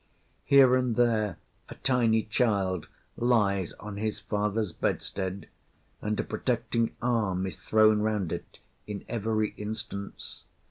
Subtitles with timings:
[0.45, 1.37] Here and there
[1.69, 5.47] a tiny child lies on his father’s bedstead,
[6.01, 10.45] and a protecting arm is thrown round it in every instance.